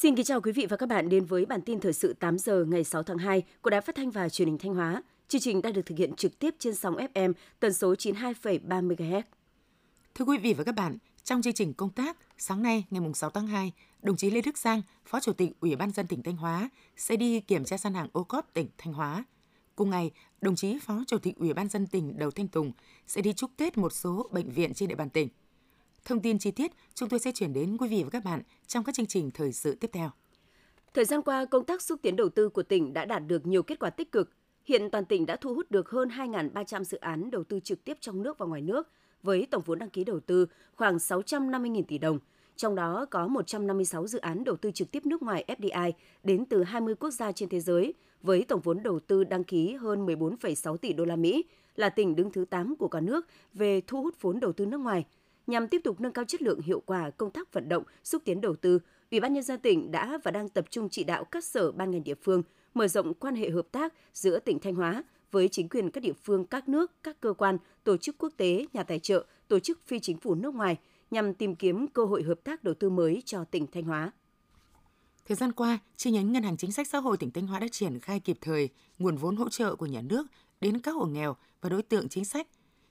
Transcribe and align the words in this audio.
Xin 0.00 0.16
kính 0.16 0.24
chào 0.24 0.40
quý 0.40 0.52
vị 0.52 0.66
và 0.66 0.76
các 0.76 0.88
bạn 0.88 1.08
đến 1.08 1.24
với 1.24 1.46
bản 1.46 1.62
tin 1.62 1.80
thời 1.80 1.92
sự 1.92 2.12
8 2.12 2.38
giờ 2.38 2.64
ngày 2.68 2.84
6 2.84 3.02
tháng 3.02 3.18
2 3.18 3.42
của 3.62 3.70
Đài 3.70 3.80
Phát 3.80 3.94
thanh 3.94 4.10
và 4.10 4.28
Truyền 4.28 4.48
hình 4.48 4.58
Thanh 4.58 4.74
Hóa. 4.74 5.02
Chương 5.28 5.40
trình 5.40 5.62
đang 5.62 5.72
được 5.72 5.86
thực 5.86 5.98
hiện 5.98 6.12
trực 6.16 6.38
tiếp 6.38 6.54
trên 6.58 6.74
sóng 6.74 6.96
FM 6.96 7.32
tần 7.60 7.72
số 7.72 7.94
92,3 7.94 8.88
MHz. 8.88 9.22
Thưa 10.14 10.24
quý 10.24 10.38
vị 10.38 10.54
và 10.54 10.64
các 10.64 10.74
bạn, 10.74 10.98
trong 11.24 11.42
chương 11.42 11.52
trình 11.52 11.72
công 11.74 11.90
tác, 11.90 12.16
sáng 12.38 12.62
nay 12.62 12.84
ngày 12.90 13.02
6 13.14 13.30
tháng 13.30 13.46
2, 13.46 13.72
đồng 14.02 14.16
chí 14.16 14.30
Lê 14.30 14.40
Đức 14.40 14.58
Giang, 14.58 14.82
Phó 15.04 15.20
Chủ 15.20 15.32
tịch 15.32 15.50
Ủy 15.60 15.76
ban 15.76 15.90
dân 15.90 16.06
tỉnh 16.06 16.22
Thanh 16.22 16.36
Hóa 16.36 16.68
sẽ 16.96 17.16
đi 17.16 17.40
kiểm 17.40 17.64
tra 17.64 17.78
gian 17.78 17.94
hàng 17.94 18.08
ô 18.12 18.24
cốp 18.24 18.54
tỉnh 18.54 18.68
Thanh 18.78 18.92
Hóa. 18.92 19.24
Cùng 19.76 19.90
ngày, 19.90 20.10
đồng 20.40 20.56
chí 20.56 20.78
Phó 20.82 21.02
Chủ 21.06 21.18
tịch 21.18 21.36
Ủy 21.36 21.52
ban 21.52 21.68
dân 21.68 21.86
tỉnh 21.86 22.18
Đầu 22.18 22.30
Thanh 22.30 22.48
Tùng 22.48 22.72
sẽ 23.06 23.20
đi 23.20 23.32
chúc 23.32 23.50
Tết 23.56 23.78
một 23.78 23.92
số 23.92 24.28
bệnh 24.32 24.50
viện 24.50 24.74
trên 24.74 24.88
địa 24.88 24.94
bàn 24.94 25.10
tỉnh. 25.10 25.28
Thông 26.08 26.20
tin 26.20 26.38
chi 26.38 26.50
tiết 26.50 26.72
chúng 26.94 27.08
tôi 27.08 27.20
sẽ 27.20 27.32
chuyển 27.32 27.52
đến 27.52 27.76
quý 27.76 27.88
vị 27.88 28.02
và 28.02 28.10
các 28.10 28.24
bạn 28.24 28.42
trong 28.66 28.84
các 28.84 28.94
chương 28.94 29.06
trình 29.06 29.30
thời 29.30 29.52
sự 29.52 29.74
tiếp 29.74 29.90
theo. 29.92 30.10
Thời 30.94 31.04
gian 31.04 31.22
qua, 31.22 31.44
công 31.44 31.64
tác 31.64 31.82
xúc 31.82 31.98
tiến 32.02 32.16
đầu 32.16 32.28
tư 32.28 32.48
của 32.48 32.62
tỉnh 32.62 32.92
đã 32.92 33.04
đạt 33.04 33.22
được 33.26 33.46
nhiều 33.46 33.62
kết 33.62 33.78
quả 33.78 33.90
tích 33.90 34.12
cực. 34.12 34.30
Hiện 34.64 34.90
toàn 34.90 35.04
tỉnh 35.04 35.26
đã 35.26 35.36
thu 35.36 35.54
hút 35.54 35.70
được 35.70 35.90
hơn 35.90 36.08
2.300 36.08 36.84
dự 36.84 36.98
án 36.98 37.30
đầu 37.30 37.44
tư 37.44 37.60
trực 37.60 37.84
tiếp 37.84 37.96
trong 38.00 38.22
nước 38.22 38.38
và 38.38 38.46
ngoài 38.46 38.62
nước, 38.62 38.88
với 39.22 39.46
tổng 39.50 39.62
vốn 39.66 39.78
đăng 39.78 39.90
ký 39.90 40.04
đầu 40.04 40.20
tư 40.20 40.46
khoảng 40.76 40.96
650.000 40.96 41.82
tỷ 41.82 41.98
đồng. 41.98 42.18
Trong 42.56 42.74
đó 42.74 43.06
có 43.10 43.28
156 43.28 44.06
dự 44.06 44.18
án 44.18 44.44
đầu 44.44 44.56
tư 44.56 44.70
trực 44.70 44.90
tiếp 44.90 45.06
nước 45.06 45.22
ngoài 45.22 45.44
FDI 45.48 45.92
đến 46.22 46.44
từ 46.44 46.62
20 46.62 46.94
quốc 46.94 47.10
gia 47.10 47.32
trên 47.32 47.48
thế 47.48 47.60
giới, 47.60 47.94
với 48.22 48.44
tổng 48.48 48.60
vốn 48.60 48.82
đầu 48.82 49.00
tư 49.00 49.24
đăng 49.24 49.44
ký 49.44 49.74
hơn 49.74 50.06
14,6 50.06 50.76
tỷ 50.76 50.92
đô 50.92 51.04
la 51.04 51.16
Mỹ, 51.16 51.44
là 51.76 51.88
tỉnh 51.88 52.16
đứng 52.16 52.32
thứ 52.32 52.44
8 52.44 52.76
của 52.76 52.88
cả 52.88 53.00
nước 53.00 53.26
về 53.54 53.80
thu 53.80 54.02
hút 54.02 54.14
vốn 54.20 54.40
đầu 54.40 54.52
tư 54.52 54.66
nước 54.66 54.78
ngoài– 54.78 55.04
Nhằm 55.48 55.68
tiếp 55.68 55.80
tục 55.84 56.00
nâng 56.00 56.12
cao 56.12 56.24
chất 56.24 56.42
lượng 56.42 56.60
hiệu 56.60 56.82
quả 56.86 57.10
công 57.10 57.30
tác 57.30 57.52
vận 57.52 57.68
động, 57.68 57.82
xúc 58.04 58.22
tiến 58.24 58.40
đầu 58.40 58.56
tư, 58.56 58.78
Ủy 59.10 59.20
ban 59.20 59.32
nhân 59.32 59.42
dân 59.42 59.60
tỉnh 59.60 59.90
đã 59.90 60.18
và 60.24 60.30
đang 60.30 60.48
tập 60.48 60.64
trung 60.70 60.88
chỉ 60.88 61.04
đạo 61.04 61.24
các 61.24 61.44
sở 61.44 61.72
ban 61.72 61.90
ngành 61.90 62.04
địa 62.04 62.14
phương 62.14 62.42
mở 62.74 62.88
rộng 62.88 63.14
quan 63.14 63.34
hệ 63.34 63.50
hợp 63.50 63.66
tác 63.72 63.94
giữa 64.14 64.38
tỉnh 64.38 64.58
Thanh 64.58 64.74
Hóa 64.74 65.04
với 65.30 65.48
chính 65.48 65.68
quyền 65.68 65.90
các 65.90 66.00
địa 66.00 66.12
phương, 66.12 66.46
các 66.46 66.68
nước, 66.68 66.92
các 67.02 67.20
cơ 67.20 67.32
quan, 67.32 67.58
tổ 67.84 67.96
chức 67.96 68.18
quốc 68.18 68.32
tế, 68.36 68.66
nhà 68.72 68.82
tài 68.82 68.98
trợ, 68.98 69.26
tổ 69.48 69.58
chức 69.58 69.86
phi 69.86 70.00
chính 70.00 70.18
phủ 70.18 70.34
nước 70.34 70.54
ngoài 70.54 70.76
nhằm 71.10 71.34
tìm 71.34 71.54
kiếm 71.54 71.86
cơ 71.88 72.04
hội 72.04 72.22
hợp 72.22 72.38
tác 72.44 72.64
đầu 72.64 72.74
tư 72.74 72.90
mới 72.90 73.22
cho 73.24 73.44
tỉnh 73.44 73.66
Thanh 73.66 73.84
Hóa. 73.84 74.12
Thời 75.26 75.36
gian 75.36 75.52
qua, 75.52 75.78
chi 75.96 76.10
nhánh 76.10 76.32
Ngân 76.32 76.42
hàng 76.42 76.56
Chính 76.56 76.72
sách 76.72 76.88
Xã 76.88 76.98
hội 76.98 77.16
tỉnh 77.16 77.30
Thanh 77.30 77.46
Hóa 77.46 77.60
đã 77.60 77.68
triển 77.68 78.00
khai 78.00 78.20
kịp 78.20 78.38
thời 78.40 78.68
nguồn 78.98 79.16
vốn 79.16 79.36
hỗ 79.36 79.48
trợ 79.48 79.76
của 79.76 79.86
nhà 79.86 80.00
nước 80.00 80.26
đến 80.60 80.80
các 80.80 80.92
hộ 80.94 81.06
nghèo 81.06 81.36
và 81.60 81.68
đối 81.68 81.82
tượng 81.82 82.08
chính 82.08 82.24
sách. 82.24 82.46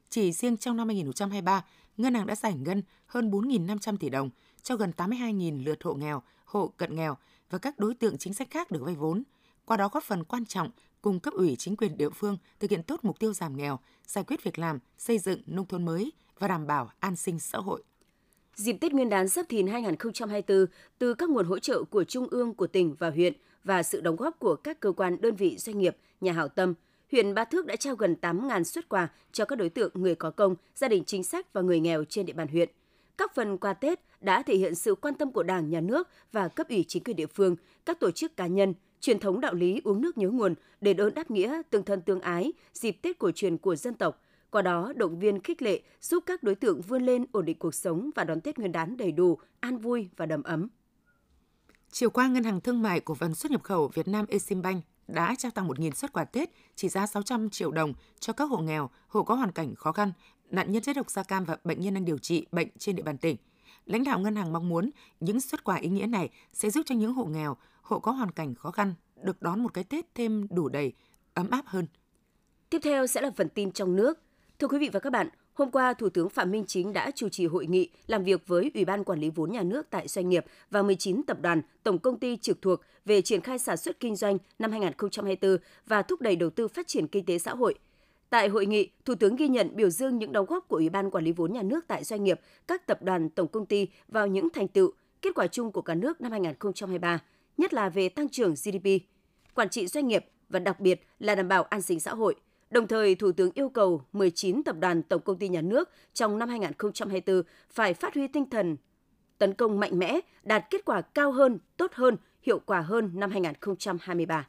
Chỉ 0.09 0.31
riêng 0.31 0.57
trong 0.57 0.77
năm 0.77 0.87
2023, 0.87 1.65
ngân 1.97 2.13
hàng 2.13 2.27
đã 2.27 2.35
giải 2.35 2.53
ngân 2.53 2.81
hơn 3.05 3.31
4.500 3.31 3.97
tỷ 3.97 4.09
đồng 4.09 4.29
cho 4.63 4.75
gần 4.75 4.91
82.000 4.97 5.65
lượt 5.65 5.83
hộ 5.83 5.93
nghèo, 5.93 6.21
hộ 6.45 6.73
cận 6.77 6.95
nghèo 6.95 7.17
và 7.49 7.57
các 7.57 7.79
đối 7.79 7.93
tượng 7.93 8.17
chính 8.17 8.33
sách 8.33 8.47
khác 8.51 8.71
được 8.71 8.81
vay 8.83 8.95
vốn. 8.95 9.23
Qua 9.65 9.77
đó 9.77 9.89
góp 9.93 10.03
phần 10.03 10.23
quan 10.23 10.45
trọng 10.45 10.69
cùng 11.01 11.19
cấp 11.19 11.33
ủy 11.33 11.55
chính 11.55 11.75
quyền 11.75 11.97
địa 11.97 12.09
phương 12.09 12.37
thực 12.59 12.71
hiện 12.71 12.83
tốt 12.83 12.99
mục 13.03 13.19
tiêu 13.19 13.33
giảm 13.33 13.57
nghèo, 13.57 13.79
giải 14.07 14.23
quyết 14.23 14.43
việc 14.43 14.59
làm, 14.59 14.79
xây 14.97 15.19
dựng 15.19 15.41
nông 15.45 15.65
thôn 15.65 15.85
mới 15.85 16.11
và 16.39 16.47
đảm 16.47 16.67
bảo 16.67 16.91
an 16.99 17.15
sinh 17.15 17.39
xã 17.39 17.57
hội. 17.57 17.83
Dịp 18.55 18.73
Tết 18.73 18.93
Nguyên 18.93 19.09
đán 19.09 19.27
Giáp 19.27 19.49
Thìn 19.49 19.67
2024, 19.67 20.65
từ 20.97 21.13
các 21.13 21.29
nguồn 21.29 21.45
hỗ 21.45 21.59
trợ 21.59 21.83
của 21.83 22.03
Trung 22.03 22.27
ương, 22.31 22.53
của 22.53 22.67
tỉnh 22.67 22.95
và 22.99 23.09
huyện 23.09 23.33
và 23.63 23.83
sự 23.83 24.01
đóng 24.01 24.15
góp 24.15 24.39
của 24.39 24.55
các 24.55 24.79
cơ 24.79 24.91
quan, 24.91 25.21
đơn 25.21 25.35
vị, 25.35 25.57
doanh 25.57 25.77
nghiệp, 25.77 25.97
nhà 26.21 26.31
hảo 26.31 26.47
tâm– 26.47 26.73
huyện 27.11 27.33
Ba 27.33 27.45
Thước 27.45 27.65
đã 27.65 27.75
trao 27.75 27.95
gần 27.95 28.15
8.000 28.21 28.63
xuất 28.63 28.89
quà 28.89 29.09
cho 29.31 29.45
các 29.45 29.55
đối 29.55 29.69
tượng 29.69 29.91
người 29.93 30.15
có 30.15 30.31
công, 30.31 30.55
gia 30.75 30.87
đình 30.87 31.03
chính 31.05 31.23
sách 31.23 31.53
và 31.53 31.61
người 31.61 31.79
nghèo 31.79 32.03
trên 32.03 32.25
địa 32.25 32.33
bàn 32.33 32.47
huyện. 32.47 32.69
Các 33.17 33.35
phần 33.35 33.57
quà 33.57 33.73
Tết 33.73 33.99
đã 34.21 34.43
thể 34.43 34.55
hiện 34.57 34.75
sự 34.75 34.95
quan 34.95 35.13
tâm 35.13 35.31
của 35.31 35.43
Đảng, 35.43 35.69
Nhà 35.69 35.81
nước 35.81 36.07
và 36.31 36.47
cấp 36.47 36.69
ủy 36.69 36.85
chính 36.87 37.03
quyền 37.03 37.15
địa 37.15 37.25
phương, 37.25 37.55
các 37.85 37.99
tổ 37.99 38.11
chức 38.11 38.37
cá 38.37 38.47
nhân, 38.47 38.73
truyền 38.99 39.19
thống 39.19 39.41
đạo 39.41 39.53
lý 39.53 39.81
uống 39.83 40.01
nước 40.01 40.17
nhớ 40.17 40.29
nguồn, 40.29 40.55
để 40.81 40.93
ơn 40.97 41.13
đáp 41.13 41.31
nghĩa, 41.31 41.61
tương 41.69 41.83
thân 41.83 42.01
tương 42.01 42.21
ái, 42.21 42.53
dịp 42.73 42.91
Tết 42.91 43.19
cổ 43.19 43.31
truyền 43.31 43.57
của 43.57 43.75
dân 43.75 43.93
tộc. 43.93 44.21
Qua 44.49 44.61
đó, 44.61 44.93
động 44.95 45.19
viên 45.19 45.39
khích 45.41 45.61
lệ 45.61 45.81
giúp 46.01 46.23
các 46.25 46.43
đối 46.43 46.55
tượng 46.55 46.81
vươn 46.81 47.05
lên 47.05 47.25
ổn 47.31 47.45
định 47.45 47.59
cuộc 47.59 47.75
sống 47.75 48.09
và 48.15 48.23
đón 48.23 48.41
Tết 48.41 48.59
Nguyên 48.59 48.71
đán 48.71 48.97
đầy 48.97 49.11
đủ, 49.11 49.37
an 49.59 49.77
vui 49.77 50.09
và 50.17 50.25
đầm 50.25 50.43
ấm. 50.43 50.67
Chiều 51.91 52.09
qua, 52.09 52.27
Ngân 52.27 52.43
hàng 52.43 52.61
Thương 52.61 52.81
mại 52.81 52.99
Cổ 52.99 53.15
phần 53.15 53.35
xuất 53.35 53.51
nhập 53.51 53.63
khẩu 53.63 53.87
Việt 53.87 54.07
Nam 54.07 54.25
Eximbank 54.29 54.83
đã 55.07 55.35
trao 55.37 55.51
tặng 55.51 55.67
1.000 55.67 55.91
xuất 55.91 56.13
quà 56.13 56.23
Tết 56.23 56.49
trị 56.75 56.89
giá 56.89 57.07
600 57.07 57.49
triệu 57.49 57.71
đồng 57.71 57.93
cho 58.19 58.33
các 58.33 58.45
hộ 58.45 58.57
nghèo, 58.57 58.89
hộ 59.07 59.23
có 59.23 59.35
hoàn 59.35 59.51
cảnh 59.51 59.75
khó 59.75 59.91
khăn, 59.91 60.11
nạn 60.49 60.71
nhân 60.71 60.83
chất 60.83 60.95
độc 60.95 61.09
da 61.09 61.23
cam 61.23 61.45
và 61.45 61.57
bệnh 61.63 61.81
nhân 61.81 61.93
đang 61.93 62.05
điều 62.05 62.17
trị 62.17 62.45
bệnh 62.51 62.67
trên 62.77 62.95
địa 62.95 63.03
bàn 63.03 63.17
tỉnh. 63.17 63.37
Lãnh 63.85 64.03
đạo 64.03 64.19
ngân 64.19 64.35
hàng 64.35 64.53
mong 64.53 64.69
muốn 64.69 64.89
những 65.19 65.41
xuất 65.41 65.63
quà 65.63 65.75
ý 65.75 65.89
nghĩa 65.89 66.07
này 66.07 66.29
sẽ 66.53 66.69
giúp 66.69 66.81
cho 66.85 66.95
những 66.95 67.13
hộ 67.13 67.25
nghèo, 67.25 67.57
hộ 67.81 67.99
có 67.99 68.11
hoàn 68.11 68.31
cảnh 68.31 68.55
khó 68.55 68.71
khăn 68.71 68.93
được 69.23 69.41
đón 69.41 69.63
một 69.63 69.73
cái 69.73 69.83
Tết 69.83 70.15
thêm 70.15 70.47
đủ 70.49 70.69
đầy, 70.69 70.93
ấm 71.33 71.49
áp 71.49 71.65
hơn. 71.65 71.87
Tiếp 72.69 72.79
theo 72.83 73.07
sẽ 73.07 73.21
là 73.21 73.31
phần 73.35 73.49
tin 73.49 73.71
trong 73.71 73.95
nước. 73.95 74.19
Thưa 74.59 74.67
quý 74.67 74.79
vị 74.79 74.89
và 74.93 74.99
các 74.99 75.09
bạn, 75.09 75.29
Hôm 75.57 75.71
qua, 75.71 75.93
Thủ 75.93 76.09
tướng 76.09 76.29
Phạm 76.29 76.51
Minh 76.51 76.63
Chính 76.67 76.93
đã 76.93 77.11
chủ 77.15 77.29
trì 77.29 77.45
hội 77.45 77.67
nghị 77.67 77.89
làm 78.07 78.23
việc 78.23 78.47
với 78.47 78.71
Ủy 78.73 78.85
ban 78.85 79.03
Quản 79.03 79.19
lý 79.19 79.29
vốn 79.29 79.51
nhà 79.51 79.63
nước 79.63 79.87
tại 79.89 80.07
doanh 80.07 80.29
nghiệp 80.29 80.45
và 80.71 80.81
19 80.81 81.23
tập 81.23 81.37
đoàn, 81.41 81.61
tổng 81.83 81.99
công 81.99 82.19
ty 82.19 82.37
trực 82.37 82.61
thuộc 82.61 82.81
về 83.05 83.21
triển 83.21 83.41
khai 83.41 83.59
sản 83.59 83.77
xuất 83.77 83.99
kinh 83.99 84.15
doanh 84.15 84.37
năm 84.59 84.71
2024 84.71 85.57
và 85.85 86.01
thúc 86.01 86.21
đẩy 86.21 86.35
đầu 86.35 86.49
tư 86.49 86.67
phát 86.67 86.87
triển 86.87 87.07
kinh 87.07 87.25
tế 87.25 87.37
xã 87.37 87.51
hội. 87.51 87.75
Tại 88.29 88.47
hội 88.47 88.65
nghị, 88.65 88.89
Thủ 89.05 89.15
tướng 89.15 89.35
ghi 89.35 89.47
nhận 89.47 89.75
biểu 89.75 89.89
dương 89.89 90.17
những 90.17 90.31
đóng 90.31 90.45
góp 90.45 90.67
của 90.67 90.75
Ủy 90.75 90.89
ban 90.89 91.11
Quản 91.11 91.23
lý 91.23 91.31
vốn 91.31 91.53
nhà 91.53 91.63
nước 91.63 91.85
tại 91.87 92.03
doanh 92.03 92.23
nghiệp, 92.23 92.39
các 92.67 92.87
tập 92.87 93.03
đoàn, 93.03 93.29
tổng 93.29 93.47
công 93.47 93.65
ty 93.65 93.87
vào 94.07 94.27
những 94.27 94.49
thành 94.49 94.67
tựu, 94.67 94.91
kết 95.21 95.29
quả 95.35 95.47
chung 95.47 95.71
của 95.71 95.81
cả 95.81 95.95
nước 95.95 96.21
năm 96.21 96.31
2023, 96.31 97.19
nhất 97.57 97.73
là 97.73 97.89
về 97.89 98.09
tăng 98.09 98.29
trưởng 98.29 98.53
GDP, 98.53 98.87
quản 99.53 99.69
trị 99.69 99.87
doanh 99.87 100.07
nghiệp 100.07 100.25
và 100.49 100.59
đặc 100.59 100.79
biệt 100.79 101.07
là 101.19 101.35
đảm 101.35 101.47
bảo 101.47 101.63
an 101.63 101.81
sinh 101.81 101.99
xã 101.99 102.13
hội– 102.13 102.35
Đồng 102.69 102.87
thời, 102.87 103.15
Thủ 103.15 103.31
tướng 103.31 103.51
yêu 103.53 103.69
cầu 103.69 104.01
19 104.13 104.63
tập 104.63 104.75
đoàn 104.79 105.03
tổng 105.03 105.21
công 105.21 105.37
ty 105.37 105.49
nhà 105.49 105.61
nước 105.61 105.89
trong 106.13 106.39
năm 106.39 106.49
2024 106.49 107.41
phải 107.69 107.93
phát 107.93 108.13
huy 108.13 108.27
tinh 108.27 108.49
thần 108.49 108.77
tấn 109.37 109.53
công 109.53 109.79
mạnh 109.79 109.99
mẽ, 109.99 110.19
đạt 110.43 110.65
kết 110.69 110.85
quả 110.85 111.01
cao 111.01 111.31
hơn, 111.31 111.59
tốt 111.77 111.91
hơn, 111.93 112.17
hiệu 112.41 112.59
quả 112.65 112.81
hơn 112.81 113.11
năm 113.13 113.31
2023. 113.31 114.47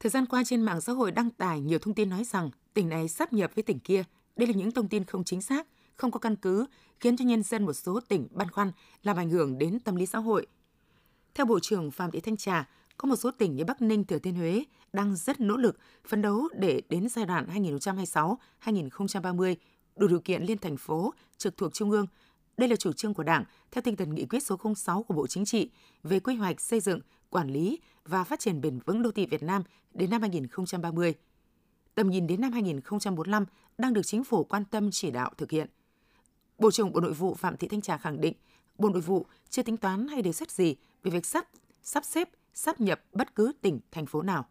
Thời 0.00 0.10
gian 0.10 0.26
qua 0.26 0.42
trên 0.46 0.62
mạng 0.62 0.80
xã 0.80 0.92
hội 0.92 1.12
đăng 1.12 1.30
tải 1.30 1.60
nhiều 1.60 1.78
thông 1.78 1.94
tin 1.94 2.10
nói 2.10 2.24
rằng 2.24 2.50
tỉnh 2.74 2.88
này 2.88 3.08
sắp 3.08 3.32
nhập 3.32 3.50
với 3.54 3.62
tỉnh 3.62 3.78
kia. 3.78 4.04
Đây 4.36 4.46
là 4.48 4.54
những 4.54 4.70
thông 4.70 4.88
tin 4.88 5.04
không 5.04 5.24
chính 5.24 5.42
xác, 5.42 5.66
không 5.96 6.10
có 6.10 6.18
căn 6.18 6.36
cứ, 6.36 6.66
khiến 7.00 7.16
cho 7.16 7.24
nhân 7.24 7.42
dân 7.42 7.66
một 7.66 7.72
số 7.72 8.00
tỉnh 8.08 8.28
băn 8.30 8.50
khoăn, 8.50 8.72
làm 9.02 9.16
ảnh 9.16 9.30
hưởng 9.30 9.58
đến 9.58 9.80
tâm 9.80 9.96
lý 9.96 10.06
xã 10.06 10.18
hội. 10.18 10.46
Theo 11.34 11.46
Bộ 11.46 11.58
trưởng 11.62 11.90
Phạm 11.90 12.10
Thị 12.10 12.20
Thanh 12.20 12.36
Trà, 12.36 12.68
có 13.00 13.08
một 13.08 13.16
số 13.16 13.30
tỉnh 13.30 13.56
như 13.56 13.64
Bắc 13.64 13.82
Ninh, 13.82 14.04
Thừa 14.04 14.18
Thiên 14.18 14.34
Huế 14.34 14.64
đang 14.92 15.16
rất 15.16 15.40
nỗ 15.40 15.56
lực 15.56 15.78
phấn 16.08 16.22
đấu 16.22 16.48
để 16.54 16.82
đến 16.88 17.08
giai 17.08 17.26
đoạn 17.26 17.46
2026-2030 18.64 19.54
đủ 19.96 20.06
điều 20.08 20.20
kiện 20.20 20.42
liên 20.42 20.58
thành 20.58 20.76
phố 20.76 21.14
trực 21.36 21.56
thuộc 21.56 21.74
Trung 21.74 21.90
ương. 21.90 22.06
Đây 22.56 22.68
là 22.68 22.76
chủ 22.76 22.92
trương 22.92 23.14
của 23.14 23.22
Đảng 23.22 23.44
theo 23.70 23.82
tinh 23.82 23.96
thần 23.96 24.14
nghị 24.14 24.26
quyết 24.26 24.42
số 24.42 24.56
06 24.76 25.02
của 25.02 25.14
Bộ 25.14 25.26
Chính 25.26 25.44
trị 25.44 25.70
về 26.02 26.20
quy 26.20 26.34
hoạch 26.34 26.60
xây 26.60 26.80
dựng, 26.80 27.00
quản 27.30 27.48
lý 27.48 27.78
và 28.04 28.24
phát 28.24 28.40
triển 28.40 28.60
bền 28.60 28.78
vững 28.86 29.02
đô 29.02 29.10
thị 29.10 29.26
Việt 29.26 29.42
Nam 29.42 29.62
đến 29.94 30.10
năm 30.10 30.20
2030. 30.20 31.14
Tầm 31.94 32.10
nhìn 32.10 32.26
đến 32.26 32.40
năm 32.40 32.52
2045 32.52 33.44
đang 33.78 33.92
được 33.92 34.02
chính 34.02 34.24
phủ 34.24 34.44
quan 34.44 34.64
tâm 34.64 34.90
chỉ 34.92 35.10
đạo 35.10 35.30
thực 35.36 35.50
hiện. 35.50 35.68
Bộ 36.58 36.70
trưởng 36.70 36.92
Bộ 36.92 37.00
Nội 37.00 37.12
vụ 37.12 37.34
Phạm 37.34 37.56
Thị 37.56 37.68
Thanh 37.68 37.80
Trà 37.80 37.96
khẳng 37.96 38.20
định, 38.20 38.34
Bộ 38.78 38.88
Nội 38.88 39.00
vụ 39.00 39.26
chưa 39.50 39.62
tính 39.62 39.76
toán 39.76 40.08
hay 40.08 40.22
đề 40.22 40.32
xuất 40.32 40.50
gì 40.50 40.76
về 41.02 41.10
việc 41.10 41.26
sắp 41.26 41.48
sắp 41.82 42.04
xếp 42.04 42.28
sắp 42.54 42.80
nhập 42.80 43.00
bất 43.12 43.34
cứ 43.34 43.52
tỉnh, 43.60 43.80
thành 43.90 44.06
phố 44.06 44.22
nào. 44.22 44.46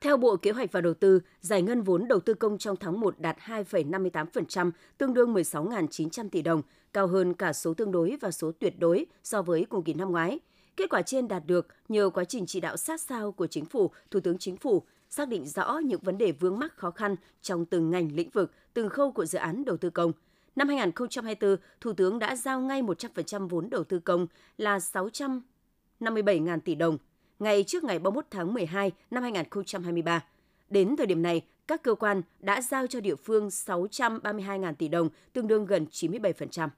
Theo 0.00 0.16
Bộ 0.16 0.36
Kế 0.36 0.50
hoạch 0.50 0.72
và 0.72 0.80
Đầu 0.80 0.94
tư, 0.94 1.20
giải 1.40 1.62
ngân 1.62 1.82
vốn 1.82 2.08
đầu 2.08 2.20
tư 2.20 2.34
công 2.34 2.58
trong 2.58 2.76
tháng 2.76 3.00
1 3.00 3.14
đạt 3.18 3.36
2,58%, 3.38 4.70
tương 4.98 5.14
đương 5.14 5.34
16.900 5.34 6.28
tỷ 6.28 6.42
đồng, 6.42 6.62
cao 6.92 7.06
hơn 7.06 7.34
cả 7.34 7.52
số 7.52 7.74
tương 7.74 7.92
đối 7.92 8.16
và 8.20 8.30
số 8.30 8.52
tuyệt 8.52 8.78
đối 8.78 9.06
so 9.22 9.42
với 9.42 9.66
cùng 9.68 9.84
kỳ 9.84 9.94
năm 9.94 10.10
ngoái. 10.10 10.40
Kết 10.76 10.90
quả 10.90 11.02
trên 11.02 11.28
đạt 11.28 11.46
được 11.46 11.66
nhờ 11.88 12.10
quá 12.14 12.24
trình 12.24 12.46
chỉ 12.46 12.60
đạo 12.60 12.76
sát 12.76 13.00
sao 13.00 13.32
của 13.32 13.46
Chính 13.46 13.64
phủ, 13.64 13.90
Thủ 14.10 14.20
tướng 14.20 14.38
Chính 14.38 14.56
phủ, 14.56 14.82
xác 15.10 15.28
định 15.28 15.46
rõ 15.46 15.78
những 15.78 16.00
vấn 16.02 16.18
đề 16.18 16.32
vướng 16.32 16.58
mắc 16.58 16.76
khó 16.76 16.90
khăn 16.90 17.16
trong 17.42 17.64
từng 17.64 17.90
ngành 17.90 18.12
lĩnh 18.12 18.30
vực, 18.30 18.52
từng 18.74 18.88
khâu 18.88 19.12
của 19.12 19.26
dự 19.26 19.38
án 19.38 19.64
đầu 19.64 19.76
tư 19.76 19.90
công. 19.90 20.12
Năm 20.56 20.68
2024, 20.68 21.56
Thủ 21.80 21.92
tướng 21.92 22.18
đã 22.18 22.36
giao 22.36 22.60
ngay 22.60 22.82
100% 22.82 23.48
vốn 23.48 23.70
đầu 23.70 23.84
tư 23.84 23.98
công 23.98 24.26
là 24.56 24.78
657.000 24.78 26.60
tỷ 26.60 26.74
đồng 26.74 26.98
ngay 27.40 27.64
trước 27.64 27.84
ngày 27.84 27.98
31 27.98 28.26
tháng 28.30 28.54
12 28.54 28.92
năm 29.10 29.22
2023. 29.22 30.24
Đến 30.70 30.96
thời 30.96 31.06
điểm 31.06 31.22
này, 31.22 31.42
các 31.68 31.82
cơ 31.82 31.94
quan 31.94 32.22
đã 32.40 32.60
giao 32.60 32.86
cho 32.86 33.00
địa 33.00 33.14
phương 33.14 33.48
632.000 33.48 34.74
tỷ 34.74 34.88
đồng, 34.88 35.08
tương 35.32 35.46
đương 35.46 35.66
gần 35.66 35.86
97%. 35.90 36.68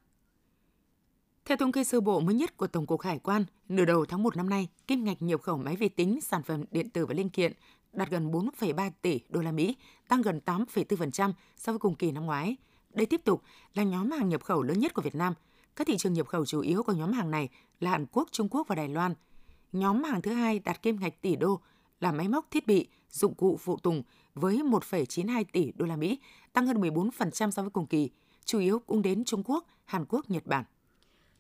Theo 1.45 1.57
thống 1.57 1.73
kê 1.73 1.85
sơ 1.85 2.01
bộ 2.01 2.21
mới 2.21 2.35
nhất 2.35 2.57
của 2.57 2.67
Tổng 2.67 2.87
cục 2.87 3.01
Hải 3.01 3.19
quan, 3.19 3.45
nửa 3.69 3.85
đầu 3.85 4.05
tháng 4.05 4.23
1 4.23 4.37
năm 4.37 4.49
nay, 4.49 4.69
kim 4.87 5.05
ngạch 5.05 5.23
nhập 5.23 5.43
khẩu 5.43 5.57
máy 5.57 5.77
vi 5.77 5.89
tính, 5.89 6.21
sản 6.21 6.43
phẩm 6.43 6.65
điện 6.71 6.91
tử 6.91 7.07
và 7.07 7.15
linh 7.15 7.29
kiện 7.29 7.53
đạt 7.93 8.11
gần 8.11 8.33
4,3 8.33 8.91
tỷ 9.03 9.21
đô 9.29 9.41
la 9.41 9.53
Mỹ, 9.53 9.77
tăng 10.09 10.23
gần 10.23 10.41
8,4% 10.47 11.33
so 11.57 11.73
với 11.73 11.79
cùng 11.79 11.95
kỳ 11.95 12.13
năm 12.13 12.27
ngoái. 12.27 12.57
Đây 12.91 13.07
tiếp 13.07 13.21
tục 13.25 13.43
là 13.75 13.83
nhóm 13.83 14.11
hàng 14.11 14.29
nhập 14.29 14.43
khẩu 14.43 14.63
lớn 14.63 14.79
nhất 14.79 14.95
của 14.95 15.03
Việt 15.03 15.15
Nam. 15.15 15.35
Các 15.77 15.87
thị 15.87 15.97
trường 15.97 16.13
nhập 16.13 16.27
khẩu 16.27 16.47
chủ 16.47 16.61
yếu 16.61 16.83
của 16.83 16.93
nhóm 16.93 17.13
hàng 17.13 17.31
này 17.31 17.49
là 17.81 17.91
Hàn 17.91 18.07
Quốc, 18.13 18.29
Trung 18.33 18.49
Quốc 18.51 18.69
và 18.69 18.75
Đài 18.75 18.89
Loan– 18.89 19.15
Nhóm 19.73 20.05
hàng 20.05 20.23
thứ 20.23 20.33
hai 20.33 20.59
đạt 20.59 20.83
kim 20.83 20.97
ngạch 21.01 21.23
tỷ 21.23 21.37
đô 21.37 21.61
là 22.01 22.13
máy 22.13 22.29
móc 22.29 22.51
thiết 22.51 22.67
bị, 22.67 22.89
dụng 23.11 23.35
cụ 23.35 23.57
phụ 23.57 23.77
tùng 23.77 24.03
với 24.35 24.57
1,92 24.57 25.45
tỷ 25.53 25.73
đô 25.77 25.87
la 25.87 25.97
Mỹ, 25.97 26.19
tăng 26.53 26.67
hơn 26.67 26.81
14% 26.81 27.51
so 27.51 27.63
với 27.63 27.71
cùng 27.71 27.87
kỳ, 27.87 28.11
chủ 28.45 28.59
yếu 28.59 28.79
cũng 28.79 29.03
đến 29.03 29.25
Trung 29.25 29.43
Quốc, 29.45 29.67
Hàn 29.85 30.05
Quốc, 30.09 30.31
Nhật 30.31 30.47
Bản. 30.47 30.65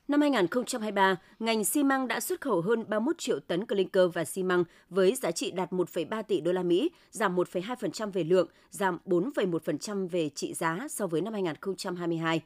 Năm 0.08 0.20
2023, 0.20 1.16
ngành 1.38 1.64
xi 1.64 1.82
măng 1.82 2.08
đã 2.08 2.20
xuất 2.20 2.40
khẩu 2.40 2.60
hơn 2.60 2.84
31 2.88 3.18
triệu 3.18 3.40
tấn 3.40 3.66
clinker 3.66 4.04
và 4.12 4.24
xi 4.24 4.42
măng 4.42 4.64
với 4.90 5.14
giá 5.14 5.30
trị 5.30 5.50
đạt 5.50 5.72
1,3 5.72 6.22
tỷ 6.22 6.40
đô 6.40 6.52
la 6.52 6.62
Mỹ, 6.62 6.90
giảm 7.10 7.36
1,2% 7.36 8.10
về 8.10 8.24
lượng, 8.24 8.48
giảm 8.70 8.98
4,1% 9.06 10.08
về 10.08 10.28
trị 10.28 10.54
giá 10.54 10.86
so 10.90 11.06
với 11.06 11.20
năm 11.20 11.32
2022. 11.32 12.40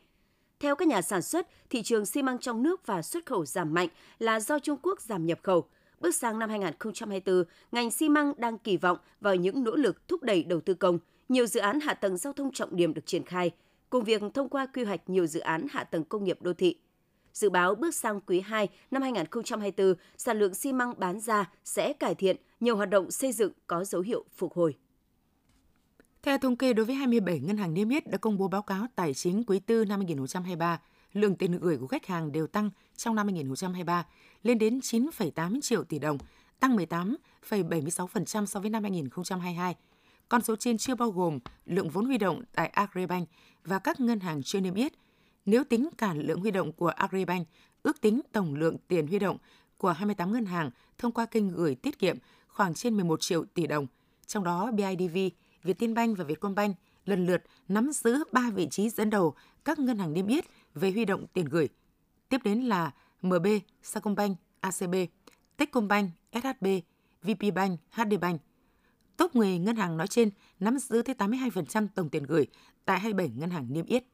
Theo 0.61 0.76
các 0.76 0.88
nhà 0.88 1.03
sản 1.03 1.23
xuất, 1.23 1.47
thị 1.70 1.82
trường 1.82 2.06
xi 2.06 2.23
măng 2.23 2.38
trong 2.38 2.62
nước 2.62 2.87
và 2.87 3.03
xuất 3.03 3.26
khẩu 3.26 3.47
giảm 3.47 3.75
mạnh 3.75 3.88
là 4.19 4.41
do 4.41 4.58
Trung 4.58 4.79
Quốc 4.82 5.00
giảm 5.00 5.26
nhập 5.26 5.38
khẩu. 5.43 5.64
Bước 6.00 6.14
sang 6.14 6.38
năm 6.38 6.50
2024, 6.50 7.44
ngành 7.73 7.91
xi 7.91 8.08
măng 8.08 8.32
đang 8.37 8.58
kỳ 8.58 8.76
vọng 8.76 8.99
vào 9.20 9.35
những 9.35 9.64
nỗ 9.64 9.76
lực 9.76 10.08
thúc 10.08 10.23
đẩy 10.23 10.44
đầu 10.44 10.61
tư 10.61 10.75
công. 10.75 10.99
Nhiều 11.29 11.47
dự 11.47 11.61
án 11.61 11.81
hạ 11.81 11.94
tầng 11.94 12.17
giao 12.17 12.32
thông 12.32 12.53
trọng 12.53 12.76
điểm 12.76 12.94
được 12.94 13.06
triển 13.06 13.25
khai, 13.25 13.50
cùng 13.91 14.05
việc 14.05 14.23
thông 14.35 14.49
qua 14.49 14.67
quy 14.67 14.85
hoạch 14.85 15.00
nhiều 15.11 15.26
dự 15.26 15.41
án 15.41 15.67
hạ 15.70 15.85
tầng 15.85 16.05
công 16.05 16.25
nghiệp 16.25 16.43
đô 16.43 16.53
thị. 16.53 16.76
Dự 17.32 17.50
báo 17.50 17.75
bước 17.75 17.94
sang 17.94 18.20
quý 18.20 18.41
2 18.41 18.69
năm 18.91 19.03
2024, 19.03 19.94
sản 20.17 20.38
lượng 20.38 20.55
xi 20.55 20.73
măng 20.73 20.94
bán 20.99 21.20
ra 21.20 21.50
sẽ 21.64 21.93
cải 21.93 22.14
thiện, 22.14 22.37
nhiều 22.61 22.76
hoạt 22.76 22.91
động 22.91 23.11
xây 23.11 23.32
dựng 23.32 23.53
có 23.67 23.85
dấu 23.85 24.00
hiệu 24.00 24.25
phục 24.37 24.53
hồi. 24.53 24.75
Theo 26.26 26.38
thống 26.38 26.56
kê 26.56 26.73
đối 26.73 26.87
với 26.87 26.94
27 26.94 27.40
ngân 27.40 27.56
hàng 27.56 27.75
niêm 27.75 27.88
yết 27.88 28.11
đã 28.11 28.19
công 28.19 28.38
bố 28.38 28.49
báo 28.49 28.62
cáo 28.62 28.87
tài 28.94 29.14
chính 29.14 29.44
quý 29.46 29.58
tư 29.58 29.84
năm 29.84 30.00
2023, 30.00 30.81
lượng 31.12 31.37
tiền 31.37 31.58
gửi 31.58 31.76
của 31.76 31.87
khách 31.87 32.06
hàng 32.06 32.32
đều 32.32 32.46
tăng 32.46 32.70
trong 32.96 33.14
năm 33.14 33.26
2023 33.26 34.06
lên 34.43 34.58
đến 34.58 34.78
9,8 34.78 35.61
triệu 35.61 35.84
tỷ 35.84 35.99
đồng, 35.99 36.19
tăng 36.61 36.76
18,76% 36.76 38.46
so 38.46 38.61
với 38.61 38.70
năm 38.70 38.82
2022. 38.82 39.75
Con 40.28 40.43
số 40.43 40.56
trên 40.56 40.78
chưa 40.78 40.94
bao 40.94 41.11
gồm 41.11 41.38
lượng 41.67 41.90
vốn 41.90 42.05
huy 42.06 42.19
động 42.19 42.43
tại 42.55 42.69
Agribank 42.69 43.29
và 43.64 43.79
các 43.79 44.00
ngân 44.00 44.20
hàng 44.20 44.43
chưa 44.43 44.61
niêm 44.61 44.75
yết. 44.75 44.93
Nếu 45.44 45.64
tính 45.64 45.88
cả 45.99 46.14
lượng 46.14 46.40
huy 46.40 46.50
động 46.50 46.72
của 46.72 46.88
Agribank, 46.88 47.49
ước 47.82 48.00
tính 48.00 48.20
tổng 48.32 48.55
lượng 48.55 48.76
tiền 48.88 49.06
huy 49.06 49.19
động 49.19 49.38
của 49.79 49.93
28 49.93 50.32
ngân 50.32 50.46
hàng 50.46 50.70
thông 50.99 51.12
qua 51.12 51.26
kênh 51.26 51.49
gửi 51.49 51.75
tiết 51.75 51.99
kiệm 51.99 52.17
khoảng 52.49 52.75
trên 52.75 52.96
11 52.96 53.20
triệu 53.20 53.44
tỷ 53.44 53.67
đồng, 53.67 53.87
trong 54.26 54.44
đó 54.44 54.70
BIDV, 54.72 55.19
Vietinbank 55.62 56.19
và 56.19 56.25
Vietcombank 56.25 56.76
lần 57.05 57.26
lượt 57.26 57.43
nắm 57.69 57.91
giữ 57.93 58.25
3 58.32 58.50
vị 58.50 58.69
trí 58.70 58.91
dẫn 58.91 59.11
đầu 59.11 59.35
các 59.64 59.79
ngân 59.79 59.99
hàng 59.99 60.12
niêm 60.12 60.26
yết 60.26 60.44
về 60.75 60.91
huy 60.91 61.05
động 61.05 61.26
tiền 61.32 61.44
gửi. 61.44 61.69
Tiếp 62.29 62.41
đến 62.44 62.61
là 62.61 62.91
MB, 63.23 63.47
Sacombank, 63.82 64.38
ACB, 64.61 64.94
Techcombank, 65.56 66.11
SHB, 66.32 66.67
VPBank, 67.23 67.81
HDBank. 67.91 68.41
Top 69.17 69.37
10 69.37 69.58
ngân 69.58 69.76
hàng 69.76 69.97
nói 69.97 70.06
trên 70.06 70.31
nắm 70.61 70.79
giữ 70.79 71.03
tới 71.03 71.14
82% 71.19 71.87
tổng 71.94 72.08
tiền 72.08 72.23
gửi 72.23 72.47
tại 72.85 73.00
27 73.00 73.32
ngân 73.37 73.50
hàng 73.50 73.67
niêm 73.70 73.87
yết. 73.87 74.05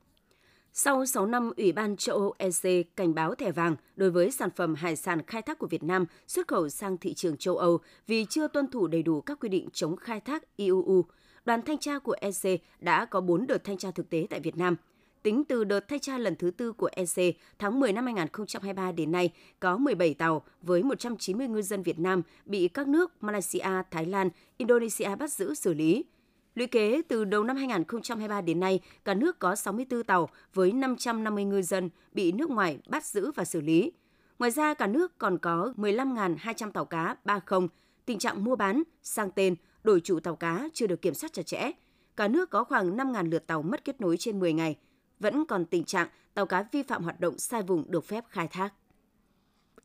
Sau 0.73 1.07
6 1.07 1.27
năm, 1.27 1.53
Ủy 1.57 1.73
ban 1.73 1.97
châu 1.97 2.17
Âu 2.19 2.35
EC 2.39 2.97
cảnh 2.97 3.15
báo 3.15 3.35
thẻ 3.35 3.53
vàng 3.53 3.77
đối 3.97 4.11
với 4.11 4.31
sản 4.31 4.51
phẩm 4.57 4.75
hải 4.75 4.97
sản 4.97 5.27
khai 5.27 5.43
thác 5.43 5.59
của 5.59 5.67
Việt 5.67 5.83
Nam 5.83 6.07
xuất 6.27 6.49
khẩu 6.49 6.69
sang 6.69 6.99
thị 6.99 7.15
trường 7.15 7.37
châu 7.37 7.57
Âu 7.57 7.79
vì 8.07 8.27
chưa 8.31 8.49
tuân 8.49 8.71
thủ 8.71 8.87
đầy 8.87 9.03
đủ 9.03 9.21
các 9.21 9.41
quy 9.41 9.49
định 9.49 9.69
chống 9.73 9.97
khai 9.97 10.21
thác 10.21 10.57
IUU. 10.57 11.05
Đoàn 11.45 11.63
thanh 11.63 11.79
tra 11.79 11.99
của 11.99 12.17
EC 12.21 12.61
đã 12.81 13.05
có 13.05 13.21
4 13.21 13.47
đợt 13.47 13.65
thanh 13.65 13.77
tra 13.77 13.91
thực 13.91 14.11
tế 14.11 14.27
tại 14.31 14.41
Việt 14.41 14.57
Nam– 14.57 14.77
Tính 15.23 15.45
từ 15.45 15.65
đợt 15.65 15.89
thanh 15.89 16.01
tra 16.01 16.19
lần 16.19 16.37
thứ 16.37 16.51
tư 16.51 16.73
của 16.73 16.91
EC 16.93 17.37
tháng 17.59 17.81
10 17.81 17.93
năm 17.93 18.05
2023 18.05 18.93
đến 18.93 19.13
nay, 19.13 19.31
có 19.61 19.77
17 19.77 20.15
tàu 20.15 20.43
với 20.63 20.83
190 20.83 21.49
ngư 21.49 21.63
dân 21.63 21.83
Việt 21.83 21.99
Nam 21.99 22.23
bị 22.45 22.69
các 22.69 22.89
nước 22.89 23.23
Malaysia, 23.23 23.69
Thái 23.91 24.07
Lan, 24.07 24.31
Indonesia 24.57 25.17
bắt 25.17 25.33
giữ 25.33 25.55
xử 25.55 25.75
lý. 25.75 26.05
Lũy 26.55 26.67
kế 26.67 27.03
từ 27.09 27.25
đầu 27.25 27.45
năm 27.45 27.57
2023 27.57 28.41
đến 28.41 28.61
nay, 28.61 28.81
cả 29.05 29.15
nước 29.15 29.39
có 29.39 29.57
64 29.57 30.03
tàu 30.03 30.29
với 30.55 30.73
550 30.73 31.45
ngư 31.45 31.63
dân 31.63 31.91
bị 32.13 32.33
nước 32.33 32.51
ngoài 32.51 32.79
bắt 32.87 33.05
giữ 33.05 33.31
và 33.35 33.45
xử 33.45 33.61
lý. 33.61 33.93
Ngoài 34.39 34.51
ra, 34.51 34.75
cả 34.75 34.87
nước 34.87 35.19
còn 35.19 35.39
có 35.39 35.73
15.200 35.77 36.71
tàu 36.71 36.85
cá 36.85 37.17
30, 37.25 37.69
tình 38.05 38.19
trạng 38.19 38.45
mua 38.45 38.57
bán, 38.57 38.83
sang 39.03 39.31
tên, 39.31 39.55
đổi 39.85 40.01
chủ 40.01 40.21
tàu 40.21 40.37
cá 40.37 40.69
chưa 40.73 40.87
được 40.87 41.03
kiểm 41.03 41.15
soát 41.15 41.33
chặt 41.33 41.47
chẽ. 41.47 41.71
Cả 42.17 42.29
nước 42.29 42.51
có 42.51 42.65
khoảng 42.65 42.97
5.000 42.97 43.31
lượt 43.31 43.47
tàu 43.47 43.63
mất 43.63 43.85
kết 43.85 44.01
nối 44.01 44.17
trên 44.17 44.41
10 44.41 44.53
ngày– 44.53 44.77
vẫn 45.23 45.47
còn 45.47 45.65
tình 45.65 45.85
trạng 45.85 46.09
tàu 46.35 46.47
cá 46.47 46.65
vi 46.73 46.83
phạm 46.83 47.03
hoạt 47.03 47.21
động 47.21 47.39
sai 47.39 47.63
vùng 47.63 47.91
được 47.91 48.05
phép 48.05 48.25
khai 48.29 48.49
thác. 48.49 48.75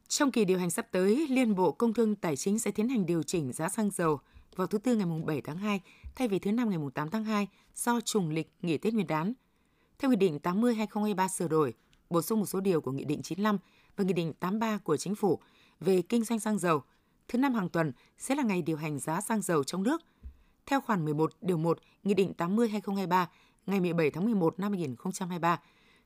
Trong 0.07 0.31
kỳ 0.31 0.45
điều 0.45 0.59
hành 0.59 0.69
sắp 0.69 0.87
tới, 0.91 1.27
Liên 1.29 1.55
Bộ 1.55 1.71
Công 1.71 1.93
Thương 1.93 2.15
Tài 2.15 2.35
chính 2.35 2.59
sẽ 2.59 2.71
tiến 2.71 2.89
hành 2.89 3.05
điều 3.05 3.23
chỉnh 3.23 3.53
giá 3.53 3.69
xăng 3.69 3.89
dầu 3.91 4.19
vào 4.55 4.67
thứ 4.67 4.77
Tư 4.77 4.95
ngày 4.95 5.07
7 5.25 5.41
tháng 5.41 5.57
2 5.57 5.81
thay 6.15 6.27
vì 6.27 6.39
thứ 6.39 6.51
Năm 6.51 6.69
ngày 6.69 6.79
8 6.93 7.09
tháng 7.09 7.23
2 7.23 7.47
do 7.75 8.01
trùng 8.01 8.29
lịch 8.29 8.51
nghỉ 8.61 8.77
Tết 8.77 8.93
Nguyên 8.93 9.07
đán. 9.07 9.33
Theo 9.99 10.11
Nghị 10.11 10.17
định 10.17 10.39
80-2023 10.43 11.27
sửa 11.27 11.47
đổi, 11.47 11.73
bổ 12.09 12.21
sung 12.21 12.39
một 12.39 12.45
số 12.45 12.59
điều 12.59 12.81
của 12.81 12.91
Nghị 12.91 13.05
định 13.05 13.21
95 13.21 13.57
và 13.95 14.03
Nghị 14.03 14.13
định 14.13 14.33
83 14.33 14.77
của 14.77 14.97
Chính 14.97 15.15
phủ 15.15 15.39
về 15.79 16.01
kinh 16.01 16.23
doanh 16.23 16.39
xăng 16.39 16.59
dầu, 16.59 16.83
thứ 17.27 17.38
năm 17.38 17.53
hàng 17.53 17.69
tuần 17.69 17.91
sẽ 18.18 18.35
là 18.35 18.44
ngày 18.44 18.62
điều 18.62 18.77
hành 18.77 19.00
giá 19.00 19.21
xăng 19.21 19.41
dầu 19.41 19.63
trong 19.63 19.83
nước. 19.83 20.01
Theo 20.65 20.81
khoản 20.81 21.06
11 21.06 21.33
điều 21.41 21.57
1 21.57 21.79
Nghị 22.03 22.13
định 22.13 22.33
80-2023 22.38 23.25
ngày 23.65 23.79
17 23.79 24.12
tháng 24.12 24.25
11 24.25 24.59
năm 24.59 24.71
2023. 24.71 25.59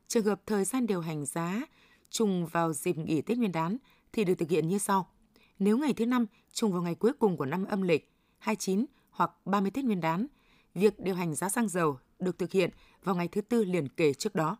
Trường 0.08 0.24
hợp 0.24 0.40
thời 0.46 0.64
gian 0.64 0.86
điều 0.86 1.00
hành 1.00 1.26
giá 1.26 1.62
trùng 2.10 2.46
vào 2.46 2.72
dịp 2.72 2.98
nghỉ 2.98 3.22
Tết 3.22 3.38
Nguyên 3.38 3.52
đán 3.52 3.76
thì 4.12 4.24
được 4.24 4.34
thực 4.34 4.50
hiện 4.50 4.68
như 4.68 4.78
sau. 4.78 5.08
Nếu 5.58 5.78
ngày 5.78 5.92
thứ 5.92 6.06
năm 6.06 6.26
trùng 6.52 6.72
vào 6.72 6.82
ngày 6.82 6.94
cuối 6.94 7.12
cùng 7.18 7.36
của 7.36 7.46
năm 7.46 7.64
âm 7.64 7.82
lịch 7.82 8.12
29 8.38 8.86
hoặc 9.10 9.30
30 9.44 9.70
Tết 9.70 9.84
Nguyên 9.84 10.00
đán, 10.00 10.26
việc 10.74 11.00
điều 11.00 11.14
hành 11.14 11.34
giá 11.34 11.48
xăng 11.48 11.68
dầu 11.68 11.98
được 12.18 12.38
thực 12.38 12.52
hiện 12.52 12.70
vào 13.04 13.14
ngày 13.14 13.28
thứ 13.28 13.40
tư 13.40 13.64
liền 13.64 13.88
kề 13.88 14.14
trước 14.14 14.34
đó. 14.34 14.56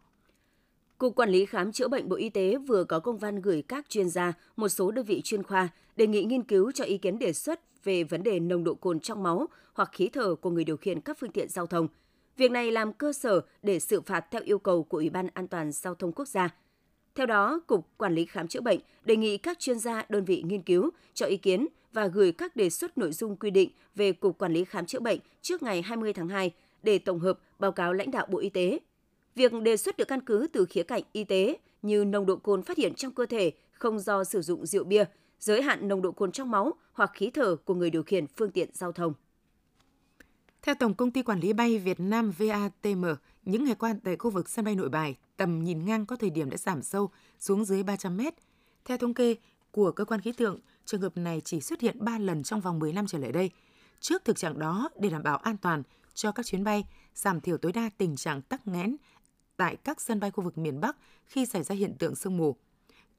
Cục 1.02 1.14
Quản 1.14 1.31
lý 1.31 1.46
Khám 1.46 1.72
chữa 1.72 1.88
bệnh 1.88 2.08
Bộ 2.08 2.16
Y 2.16 2.28
tế 2.28 2.56
vừa 2.56 2.84
có 2.84 3.00
công 3.00 3.19
văn 3.19 3.40
gửi 3.40 3.62
các 3.62 3.88
chuyên 3.88 4.08
gia, 4.08 4.32
một 4.56 4.69
số 4.69 4.90
đơn 4.90 5.04
vị 5.04 5.20
chuyên 5.25 5.43
khoa 5.43 5.69
đề 5.96 6.06
nghị 6.06 6.25
nghiên 6.25 6.43
cứu 6.43 6.72
cho 6.72 6.84
ý 6.84 6.99
kiến 6.99 7.19
đề 7.19 7.32
xuất 7.32 7.84
về 7.84 8.04
vấn 8.04 8.22
đề 8.22 8.40
nồng 8.40 8.64
độ 8.64 8.75
cồn 8.75 9.00
trong 9.00 9.22
máu 9.22 9.46
hoặc 9.72 9.90
khí 9.93 10.08
thở 10.12 10.34
của 10.34 10.50
người 10.50 10.64
điều 10.64 10.76
khiển 10.76 11.00
các 11.00 11.19
phương 11.20 11.31
tiện 11.31 11.48
giao 11.48 11.67
thông– 11.67 11.88
Việc 12.36 12.50
này 12.50 12.70
làm 12.70 12.93
cơ 12.93 13.12
sở 13.12 13.41
để 13.62 13.81
xử 13.81 14.00
phạt 14.00 14.24
theo 14.31 14.43
yêu 14.44 14.58
cầu 14.58 14.84
của 14.84 14.96
Ủy 14.96 15.10
ban 15.10 15.29
An 15.34 15.48
toàn 15.48 15.72
Giao 15.72 15.94
thông 15.94 16.12
Quốc 16.12 16.29
gia. 16.29 16.48
Theo 17.15 17.27
đó, 17.27 17.60
Cục 17.67 17.88
Quản 17.96 18.15
lý 18.15 18.24
Khám 18.24 18.48
chữa 18.48 18.60
bệnh 18.60 18.81
đề 19.05 19.17
nghị 19.17 19.38
các 19.38 19.58
chuyên 19.58 19.79
gia, 19.79 20.05
đơn 20.08 20.24
vị 20.24 20.43
nghiên 20.46 20.62
cứu, 20.62 20.91
cho 21.15 21.27
ý 21.27 21.36
kiến 21.36 21.67
và 21.93 22.06
gửi 22.06 22.32
các 22.32 22.56
đề 22.56 22.70
xuất 22.70 22.98
nội 22.98 23.12
dung 23.12 23.36
quy 23.36 23.50
định 23.50 23.70
về 23.94 24.12
Cục 24.12 24.38
Quản 24.38 24.53
lý 24.53 24.65
Khám 24.65 24.86
chữa 24.86 25.00
bệnh 25.00 25.19
trước 25.43 25.62
ngày 25.62 25.82
20 25.82 26.12
tháng 26.12 26.29
2 26.29 26.53
để 26.82 26.98
tổng 26.98 27.19
hợp 27.19 27.38
báo 27.58 27.72
cáo 27.72 27.93
lãnh 27.93 28.10
đạo 28.10 28.27
Bộ 28.31 28.38
Y 28.38 28.48
tế. 28.48 28.79
Việc 29.34 29.53
đề 29.62 29.77
xuất 29.77 29.96
được 29.96 30.08
căn 30.08 30.20
cứ 30.20 30.46
từ 30.53 30.67
khía 30.67 30.82
cạnh 30.82 31.03
y 31.12 31.24
tế 31.24 31.58
như 31.82 32.05
nồng 32.05 32.27
độ 32.27 32.36
cồn 32.36 32.62
phát 32.62 32.77
hiện 32.77 32.94
trong 32.94 33.12
cơ 33.12 33.27
thể 33.27 33.53
không 33.72 33.98
do 33.98 34.24
sử 34.24 34.43
dụng 34.43 34.67
rượu 34.67 34.84
bia, 34.84 35.05
giới 35.41 35.62
hạn 35.62 35.89
nồng 35.89 36.03
độ 36.03 36.12
cồn 36.12 36.32
trong 36.32 36.51
máu 36.51 36.72
hoặc 36.93 37.10
khí 37.15 37.31
thở 37.34 37.56
của 37.56 37.74
người 37.74 37.91
điều 37.91 38.03
khiển 38.03 38.27
phương 38.27 38.51
tiện 38.51 38.69
giao 38.72 38.93
thông. 38.93 39.12
Theo 40.62 40.74
Tổng 40.74 40.94
công 40.94 41.10
ty 41.10 41.22
Quản 41.22 41.41
lý 41.41 41.53
bay 41.53 41.79
Việt 41.79 42.01
Nam 42.01 42.32
VATM, 42.39 43.05
những 43.44 43.65
ngày 43.65 43.74
qua 43.74 43.94
tại 44.05 44.17
khu 44.17 44.31
vực 44.31 44.48
sân 44.48 44.65
bay 44.65 44.74
Nội 44.74 44.89
Bài, 44.89 45.17
tầm 45.36 45.65
nhìn 45.65 45.84
ngang 45.84 46.06
có 46.06 46.17
thời 46.17 46.31
điểm 46.31 46.51
đã 46.51 46.56
giảm 46.56 46.82
sâu 46.82 47.10
xuống 47.39 47.65
dưới 47.65 47.82
300 47.82 48.17
mét. 48.17 48.34
Theo 48.84 48.98
thống 48.98 49.15
kê 49.15 49.36
của 49.70 49.93
cơ 49.93 50.05
quan 50.05 50.20
khí 50.20 50.32
tượng, 50.32 50.58
trường 50.84 51.01
hợp 51.01 51.17
này 51.17 51.41
chỉ 51.44 51.60
xuất 51.60 51.81
hiện 51.81 51.96
3 52.01 52.19
lần 52.19 52.43
trong 52.43 52.60
vòng 52.60 52.79
10 52.79 52.93
năm 52.93 53.06
trở 53.06 53.19
lại 53.19 53.32
đây. 53.32 53.51
Trước 54.01 54.24
thực 54.24 54.36
trạng 54.36 54.58
đó, 54.58 54.89
để 54.98 55.10
đảm 55.10 55.22
bảo 55.22 55.36
an 55.36 55.56
toàn 55.56 55.82
cho 56.15 56.32
các 56.32 56.46
chuyến 56.46 56.65
bay, 56.65 56.84
giảm 57.15 57.41
thiểu 57.41 57.58
tối 57.58 57.72
đa 57.72 57.91
tình 57.98 58.17
trạng 58.17 58.43
tắc 58.43 58.67
nghẽn 58.67 58.96
tại 59.62 59.76
các 59.76 60.00
sân 60.00 60.20
bay 60.20 60.31
khu 60.31 60.44
vực 60.44 60.58
miền 60.58 60.81
Bắc 60.81 60.96
khi 61.26 61.46
xảy 61.46 61.62
ra 61.62 61.74
hiện 61.74 61.94
tượng 61.98 62.14
sương 62.14 62.36
mù. 62.36 62.56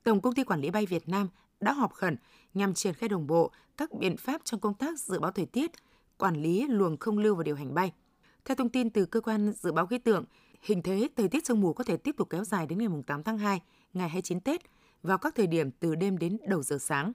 Tổng 0.04 0.22
công 0.22 0.34
ty 0.34 0.44
Quản 0.44 0.62
lý 0.62 0.70
bay 0.70 0.86
Việt 0.86 1.10
Nam 1.10 1.30
đã 1.60 1.74
họp 1.74 1.94
khẩn 1.94 2.18
nhằm 2.54 2.74
triển 2.74 2.94
khai 2.94 3.10
đồng 3.10 3.28
bộ 3.28 3.52
các 3.78 3.94
biện 3.94 4.18
pháp 4.18 4.42
trong 4.44 4.60
công 4.60 4.74
tác 4.74 5.00
dự 5.00 5.20
báo 5.20 5.32
thời 5.32 5.46
tiết– 5.46 5.72
quản 6.18 6.42
lý 6.42 6.68
luồng 6.68 6.98
không 6.98 7.18
lưu 7.18 7.36
và 7.36 7.44
điều 7.44 7.56
hành 7.56 7.74
bay. 7.74 7.92
Theo 8.46 8.56
thông 8.56 8.70
tin 8.70 8.90
từ 8.90 9.06
cơ 9.06 9.22
quan 9.22 9.54
dự 9.54 9.72
báo 9.72 9.88
khí 9.88 9.98
tượng, 9.98 10.26
hình 10.62 10.82
thế 10.82 11.08
thời 11.16 11.28
tiết 11.28 11.46
sương 11.46 11.62
mù 11.62 11.74
có 11.74 11.84
thể 11.84 11.98
tiếp 11.98 12.16
tục 12.18 12.30
kéo 12.30 12.44
dài 12.44 12.68
đến 12.68 12.80
ngày 12.80 12.88
8 13.08 13.24
tháng 13.24 13.38
2, 13.38 13.62
ngày 13.94 14.10
29 14.10 14.40
Tết, 14.40 14.62
vào 15.04 15.18
các 15.18 15.36
thời 15.36 15.48
điểm 15.48 15.72
từ 15.72 15.96
đêm 15.96 16.18
đến 16.18 16.38
đầu 16.48 16.64
giờ 16.64 16.78
sáng. 16.78 17.14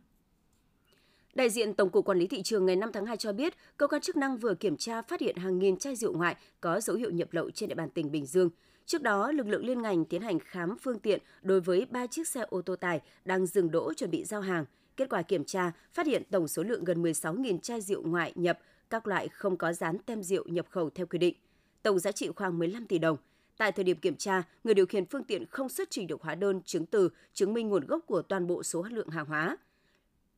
Đại 1.35 1.51
diện 1.51 1.75
Tổng 1.75 1.91
cục 1.91 2.05
Quản 2.05 2.19
lý 2.19 2.27
thị 2.27 2.43
trường 2.43 2.67
ngày 2.67 2.77
5 2.77 2.91
tháng 2.93 3.07
2 3.07 3.17
cho 3.17 3.33
biết, 3.33 3.55
cơ 3.77 3.87
quan 3.87 4.01
chức 4.01 4.17
năng 4.17 4.37
vừa 4.37 4.55
kiểm 4.55 4.77
tra 4.77 5.03
phát 5.03 5.21
hiện 5.21 5.37
hàng 5.37 5.59
nghìn 5.59 5.77
chai 5.77 5.97
rượu 5.97 6.13
ngoại 6.17 6.37
có 6.61 6.81
dấu 6.81 6.97
hiệu 6.97 7.11
nhập 7.11 7.29
lậu 7.33 7.51
trên 7.51 7.69
địa 7.69 7.75
bàn 7.75 7.91
tỉnh 7.91 8.11
Bình 8.11 8.27
Dương. 8.27 8.51
Trước 8.89 9.03
đó, 9.03 9.33
lực 9.33 9.47
lượng 9.47 9.67
liên 9.67 9.83
ngành 9.83 10.05
tiến 10.05 10.23
hành 10.23 10.39
khám 10.39 10.77
phương 10.79 10.99
tiện 10.99 11.21
đối 11.43 11.61
với 11.61 11.87
3 11.91 12.07
chiếc 12.07 12.29
xe 12.29 12.41
ô 12.41 12.63
tô 12.63 12.77
tải 12.77 13.01
đang 13.25 13.47
dừng 13.47 13.71
đỗ 13.71 13.95
chuẩn 13.95 14.11
bị 14.11 14.25
giao 14.25 14.41
hàng. 14.41 14.65
Kết 14.97 15.09
quả 15.11 15.23
kiểm 15.23 15.45
tra, 15.45 15.73
phát 15.93 16.07
hiện 16.07 16.23
tổng 16.31 16.49
số 16.49 16.63
lượng 16.63 16.85
gần 16.85 17.03
16.000 17.03 17.59
chai 17.59 17.81
rượu 17.81 18.03
ngoại 18.03 18.33
nhập 18.35 18.59
các 18.91 19.07
loại 19.07 19.29
không 19.29 19.57
có 19.57 19.73
dán 19.73 19.99
tem 20.07 20.23
rượu 20.23 20.45
nhập 20.49 20.67
khẩu 20.71 20.91
theo 20.91 21.07
quy 21.07 21.19
định. 21.19 21.35
Tổng 21.83 21.99
giá 21.99 22.13
trị 22.13 22.29
khoảng 22.37 22.59
15 22.59 22.87
tỷ 22.87 22.99
đồng. 22.99 23.17
Tại 23.57 23.73
thời 23.73 23.85
điểm 23.85 23.97
kiểm 23.97 24.17
tra, 24.17 24.43
người 24.65 24.75
điều 24.75 24.87
khiển 24.87 25.07
phương 25.07 25.25
tiện 25.25 25.47
không 25.47 25.69
xuất 25.69 25.91
trình 25.91 26.07
được 26.07 26.23
hóa 26.23 26.35
đơn, 26.35 26.63
chứng 26.63 26.87
từ 26.87 27.09
chứng 27.33 27.55
minh 27.55 27.69
nguồn 27.69 27.87
gốc 27.87 28.01
của 28.07 28.23
toàn 28.23 28.47
bộ 28.47 28.63
số 28.63 28.83
lượng 28.91 29.09
hàng 29.09 29.27
hóa. 29.27 29.57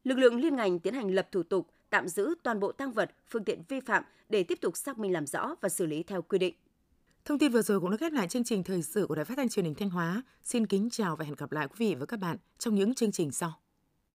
Lực 0.04 0.18
lượng 0.18 0.40
liên 0.40 0.56
ngành 0.56 0.78
tiến 0.78 0.94
hành 0.94 1.14
lập 1.14 1.28
thủ 1.32 1.42
tục, 1.42 1.66
tạm 1.90 2.08
giữ 2.08 2.34
toàn 2.42 2.60
bộ 2.60 2.72
tăng 2.72 2.92
vật, 2.92 3.10
phương 3.28 3.44
tiện 3.44 3.62
vi 3.68 3.80
phạm 3.80 4.04
để 4.28 4.42
tiếp 4.42 4.58
tục 4.60 4.76
xác 4.76 4.98
minh 4.98 5.12
làm 5.12 5.26
rõ 5.26 5.54
và 5.60 5.68
xử 5.68 5.86
lý 5.86 6.02
theo 6.02 6.22
quy 6.22 6.38
định. 6.38 6.54
Thông 7.30 7.38
tin 7.38 7.52
vừa 7.52 7.62
rồi 7.62 7.80
cũng 7.80 7.90
đã 7.90 7.96
khép 7.96 8.12
lại 8.12 8.28
chương 8.28 8.44
trình 8.44 8.62
thời 8.62 8.82
sự 8.82 9.06
của 9.06 9.14
Đài 9.14 9.24
Phát 9.24 9.34
thanh 9.36 9.48
Truyền 9.48 9.64
hình 9.64 9.74
Thanh 9.74 9.90
Hóa. 9.90 10.22
Xin 10.44 10.66
kính 10.66 10.90
chào 10.90 11.16
và 11.16 11.24
hẹn 11.24 11.34
gặp 11.34 11.52
lại 11.52 11.68
quý 11.68 11.76
vị 11.78 11.94
và 11.94 12.06
các 12.06 12.20
bạn 12.20 12.36
trong 12.58 12.74
những 12.74 12.94
chương 12.94 13.12
trình 13.12 13.30
sau. 13.30 13.52